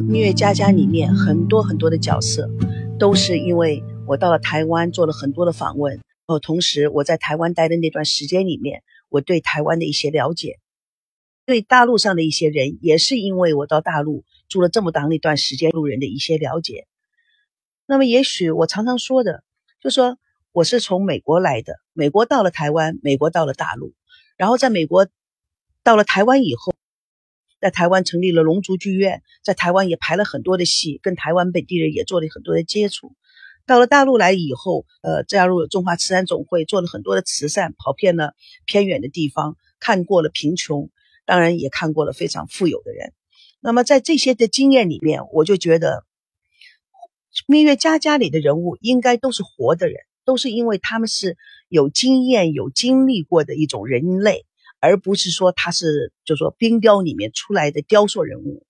[0.02, 2.50] 《蜜月佳佳》里面很多很多的角色，
[2.98, 10.58] 都是因为我到了台湾做了很多的访问，哦，同时我在台湾待的那段时间里面，我对台湾的一些了解，
[11.44, 16.86] 对大陆上的一些人，也是因为我到大陆住了这么长一段时间，路人的一些了解。
[17.86, 19.44] 那么，也许我常常说的，
[19.82, 20.16] 就说
[20.52, 23.92] 我是从美国来的，美国到了台湾，美国到了大陆，
[24.38, 25.06] 然后在美国
[25.84, 26.72] 到了台湾以后。
[27.60, 33.12] 在台湾成立了龙族剧院，在台湾也排了很多的戏，跟台湾本地人也做了很多的接触。
[33.66, 38.34] 到了大陆来以后，呃，加入了中华慈善总会，做了很多的慈善，跑遍了
[38.64, 40.90] 偏远的地方，看过了贫穷，
[41.26, 43.12] 当然也看过了非常富有的人。
[43.60, 46.04] 那么在这些的经验里面，我就觉得
[47.46, 51.36] 《蜜月佳佳》里的人物应该都是活的人，都是因为他们是
[51.68, 54.46] 有经验、有经历过的一种人类。
[54.80, 58.66] 而不是说他是，就说冰雕里面出来的雕塑人物，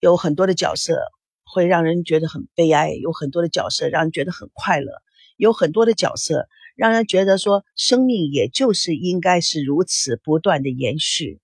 [0.00, 0.98] 有很多的角色
[1.44, 4.90] 会让人觉得很悲哀，有很多的角色让人觉得很快乐，
[5.36, 11.40] 有很多的角色让人觉得说生命也就是应该是如此不断的延续。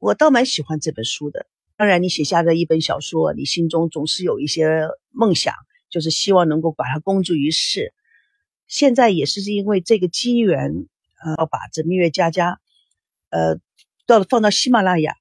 [0.00, 1.46] 我倒蛮喜欢这本书的。
[1.76, 5.54] 当然，你写下的一本小说，你心中总是有一些梦想，
[5.90, 7.94] 就是希望能够把它公诸于世。
[8.66, 10.88] 现在也是因为这个机缘。
[11.24, 12.60] 呃，要把这蜜月佳佳，
[13.30, 13.56] 呃，
[14.06, 15.16] 到了放到喜马拉雅，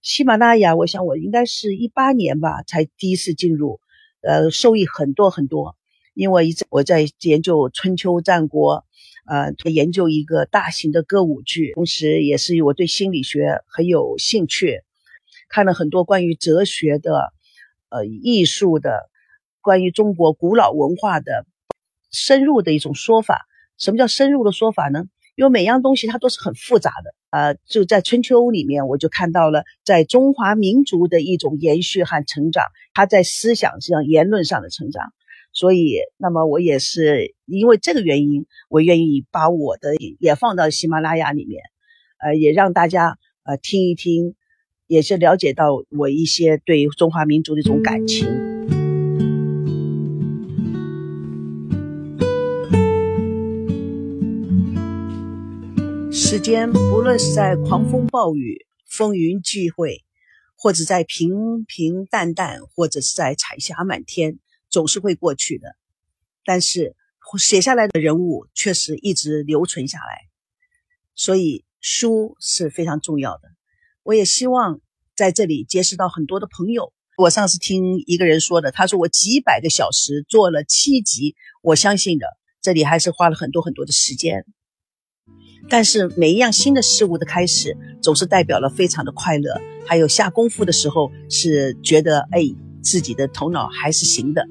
[0.00, 3.80] 喜马拉雅，我想我应该是一八年吧，才第一次进入，
[4.20, 5.76] 呃，受益很多很多，
[6.14, 8.84] 因为一直我在研究春秋战国，
[9.26, 14.84] 呃，研究一个大型的歌舞剧，同时也是我对心理学很有兴趣，
[15.48, 17.32] 看了很多关于哲学的，
[17.88, 19.10] 呃，艺术的，
[19.60, 21.46] 关于中国古老文化的
[22.12, 23.48] 深入的一种说法。
[23.76, 25.06] 什么叫深入的说法呢？
[25.42, 32.62] 因为每样东西它都是很复杂的，呃，就在春秋里面，我就看到了在中华民族的一种延续和成长，
[32.94, 35.02] 它在思想上、言论上的成长。
[35.52, 41.60] 所以，那么我也是因为这个原因，我愿意把我的也放到喜马拉雅里面，
[42.24, 44.36] 呃，也让大家呃听一听，
[44.86, 48.51] 也是了解到我一些对中华民族的一种感情。
[56.24, 60.04] 时间不论是在狂风暴雨、风云际会，
[60.54, 64.38] 或者在平平淡淡，或者是在彩霞满天，
[64.70, 65.76] 总是会过去的。
[66.44, 66.94] 但是
[67.40, 70.28] 写下来的人物确实一直留存下来，
[71.16, 73.48] 所以书是非常重要的。
[74.04, 74.80] 我也希望
[75.16, 76.92] 在这里结识到很多的朋友。
[77.18, 82.26] 我上次听一个人说的，他说我几百个小时做了七集，我相信的，
[82.62, 84.46] 这里还是花了很多很多的时间。
[85.68, 89.60] 但是每一样新的事物的开始，总是代表了非常的快乐。
[89.86, 92.42] 还有下功夫的时候，是觉得哎，
[92.82, 94.46] 自己的头脑还是行的。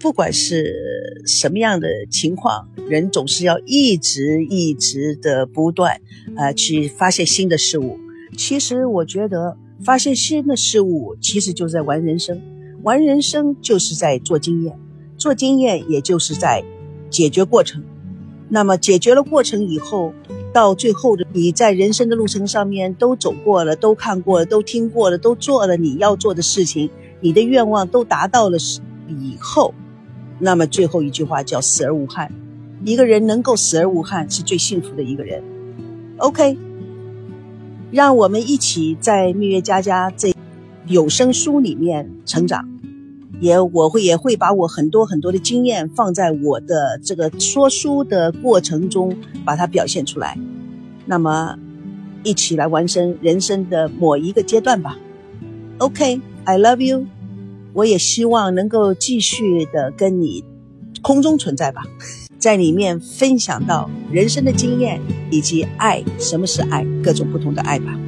[0.00, 6.00] 不管是什么样的情况，人总是要一直一直的不断，
[6.36, 7.98] 呃，去发现新的事物。
[8.36, 12.40] 其实我觉得，发现新的事物，其实就在玩人生。
[12.82, 14.76] 玩人生就是在做经验，
[15.16, 16.64] 做经验也就是在
[17.08, 17.84] 解决过程。
[18.48, 20.12] 那么解决了过程以后。
[20.52, 26.90] 到最后的你在人生的路程上面都走过了，都看过了，都听过了，都做了你要做的事情，
[27.20, 28.58] 你的愿望都达到了
[29.08, 29.72] 以后，
[30.38, 32.30] 那么最后一句话叫死而无憾。
[32.84, 35.42] 一个人能够死而无憾是最幸福的一个人。
[36.18, 36.58] OK，
[37.90, 40.34] 让我们一起在蜜月佳佳这
[40.86, 42.68] 有声书里面成长，
[43.40, 49.16] 也我会也会把我很多很多的经验放在我的这个说书的过程中。
[49.44, 50.38] 把它表现出来，
[51.04, 51.58] 那么
[52.22, 54.96] 一起来完成人生的某一个阶段吧。
[55.78, 57.06] OK，I love you。
[57.72, 60.44] 我也希望能够继续的跟你
[61.02, 61.82] 空中存在吧，
[62.38, 65.00] 在里面分享到人生的经验
[65.32, 67.98] 以及爱，什么是爱，各种不同的爱吧。